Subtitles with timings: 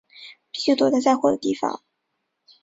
[0.51, 1.83] 必须躲在载货的地方